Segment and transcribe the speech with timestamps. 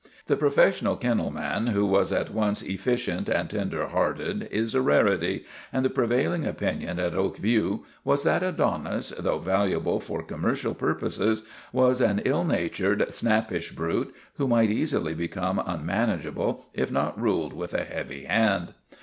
[0.25, 5.45] The professional kennel man who is at once efficient and tender hearted is a rarity,
[5.71, 10.75] and the prevailing opinion at Oak View was that Adonis, though valuable for com mercial
[10.75, 17.53] purposes, was an ill natured, snappish brute who might easily become unmanageable if not ruled
[17.53, 18.73] with a heavy hand.